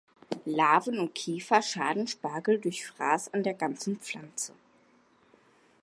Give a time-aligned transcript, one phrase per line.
[0.45, 4.51] Larven und Käfer schaden Spargel durch Fraß an der ganzen Pflanze.